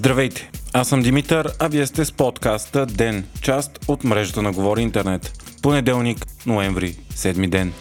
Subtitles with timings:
[0.00, 0.50] Здравейте!
[0.72, 5.32] Аз съм Димитър, а вие сте с подкаста Ден, част от мрежата на Говори Интернет.
[5.62, 7.72] Понеделник, ноември, седми ден.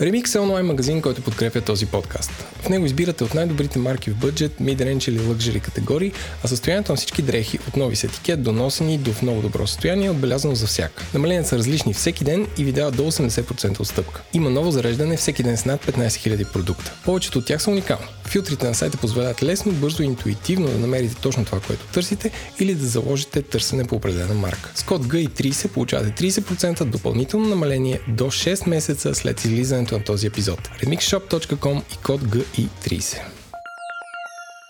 [0.00, 2.30] Remix е онлайн магазин, който подкрепя този подкаст.
[2.62, 6.12] В него избирате от най-добрите марки в бъджет, mid-range или luxury категории,
[6.44, 9.66] а състоянието на всички дрехи от нови с етикет до носени до в много добро
[9.66, 11.04] състояние е отбелязано за всяка.
[11.14, 14.22] Намаленията са различни всеки ден и ви дават до 80% отстъпка.
[14.32, 16.94] Има ново зареждане всеки ден с над 15 000 продукта.
[17.04, 18.06] Повечето от тях са уникални.
[18.34, 22.30] Филтрите на сайта позволяват лесно, бързо и интуитивно да намерите точно това, което търсите
[22.60, 24.72] или да заложите търсене по определена марка.
[24.74, 30.70] С код GI30 получавате 30% допълнително намаление до 6 месеца след излизането на този епизод.
[30.82, 33.33] remixshop.com и код GI30.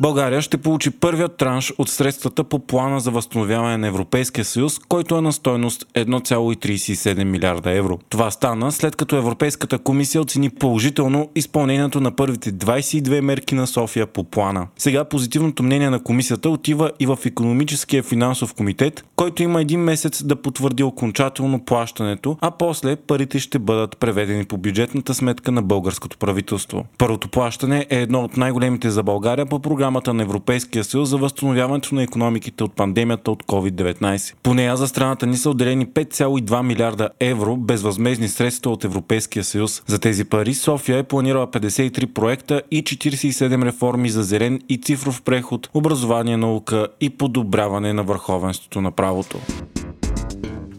[0.00, 5.16] България ще получи първият транш от средствата по плана за възстановяване на Европейския съюз, който
[5.18, 7.98] е на стойност 1,37 милиарда евро.
[8.08, 14.06] Това стана след като Европейската комисия оцени положително изпълнението на първите 22 мерки на София
[14.06, 14.66] по плана.
[14.78, 20.22] Сега позитивното мнение на комисията отива и в економическия финансов комитет, който има един месец
[20.22, 26.18] да потвърди окончателно плащането, а после парите ще бъдат преведени по бюджетната сметка на българското
[26.18, 26.84] правителство.
[26.98, 31.16] Първото плащане е едно от най-големите за България по програма програмата на Европейския съюз за
[31.16, 34.34] възстановяването на економиките от пандемията от COVID-19.
[34.42, 39.82] По нея за страната ни са отделени 5,2 милиарда евро безвъзмезни средства от Европейския съюз.
[39.86, 45.22] За тези пари София е планирала 53 проекта и 47 реформи за зелен и цифров
[45.22, 49.38] преход, образование, наука и подобряване на върховенството на правото.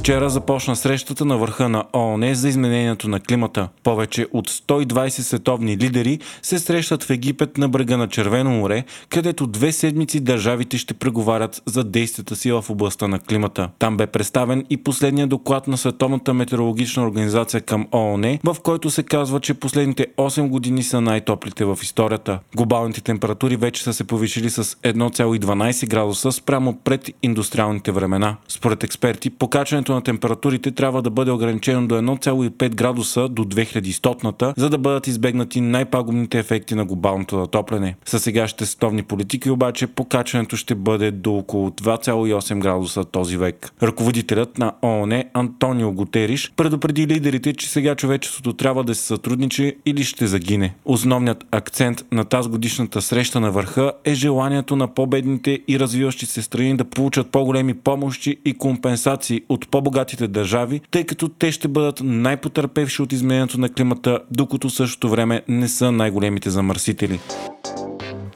[0.00, 3.68] Вчера започна срещата на върха на ООН за изменението на климата.
[3.82, 9.46] Повече от 120 световни лидери се срещат в Египет на брега на Червено море, където
[9.46, 13.68] две седмици държавите ще преговарят за действията си в областта на климата.
[13.78, 19.02] Там бе представен и последният доклад на Световната метеорологична организация към ООН, в който се
[19.02, 22.38] казва, че последните 8 години са най-топлите в историята.
[22.56, 28.36] Глобалните температури вече са се повишили с 1,12 градуса спрямо пред индустриалните времена.
[28.48, 34.70] Според експерти, покачването на температурите трябва да бъде ограничено до 1,5 градуса до 2100-ната, за
[34.70, 37.96] да бъдат избегнати най-пагубните ефекти на глобалното затопляне.
[38.04, 43.72] С сегашните световни политики обаче покачването ще бъде до около 2,8 градуса този век.
[43.82, 50.04] Ръководителят на ООН Антонио Гутериш предупреди лидерите, че сега човечеството трябва да се сътрудничи или
[50.04, 50.74] ще загине.
[50.84, 56.42] Основният акцент на тази годишната среща на върха е желанието на по-бедните и развиващи се
[56.42, 61.68] страни да получат по-големи помощи и компенсации от по по-богатите държави, тъй като те ще
[61.68, 67.20] бъдат най-потърпевши от изменението на климата, докато същото време не са най-големите замърсители.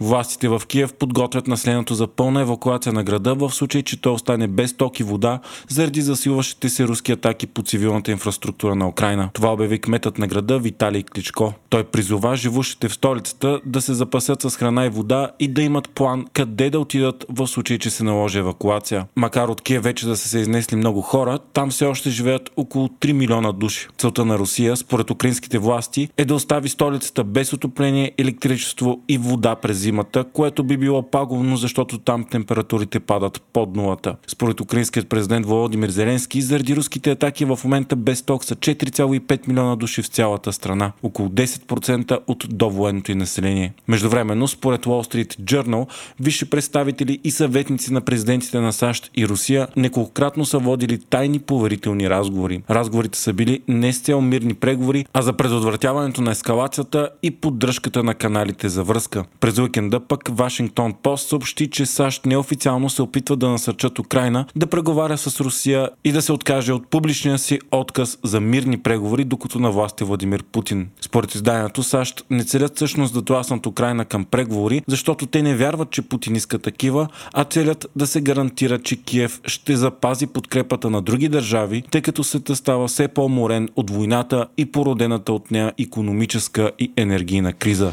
[0.00, 4.48] Властите в Киев подготвят населението за пълна евакуация на града в случай, че той остане
[4.48, 9.30] без ток и вода заради засилващите се руски атаки по цивилната инфраструктура на Украина.
[9.32, 11.52] Това обяви кметът на града Виталий Кличко.
[11.68, 15.88] Той призова живущите в столицата да се запасят с храна и вода и да имат
[15.88, 19.06] план къде да отидат в случай, че се наложи евакуация.
[19.16, 22.88] Макар от Киев вече да са се изнесли много хора, там все още живеят около
[22.88, 23.88] 3 милиона души.
[23.98, 29.54] Целта на Русия, според украинските власти, е да остави столицата без отопление, електричество и вода
[29.54, 34.16] през зимата, което би било пагубно, защото там температурите падат под нулата.
[34.26, 39.76] Според украинският президент Володимир Зеленски, заради руските атаки в момента без ток са 4,5 милиона
[39.76, 43.72] души в цялата страна, около 10% от довоенното и население.
[43.88, 45.86] Междувременно, според Wall Street Journal,
[46.20, 52.10] висши представители и съветници на президентите на САЩ и Русия неколкократно са водили тайни поверителни
[52.10, 52.62] разговори.
[52.70, 58.02] Разговорите са били не с цел мирни преговори, а за предотвратяването на ескалацията и поддръжката
[58.02, 59.24] на каналите за връзка.
[59.40, 64.66] През уикенда пък Вашингтон Пост съобщи, че САЩ неофициално се опитва да насърчат Украина да
[64.66, 69.58] преговаря с Русия и да се откаже от публичния си отказ за мирни преговори, докато
[69.58, 70.88] на власт е Владимир Путин.
[71.00, 75.90] Според изданието САЩ не целят всъщност да тласнат Украина към преговори, защото те не вярват,
[75.90, 81.02] че Путин иска такива, а целят да се гарантира, че Киев ще запази подкрепата на
[81.02, 86.70] други държави, тъй като света става все по-морен от войната и породената от нея економическа
[86.78, 87.92] и енергийна криза.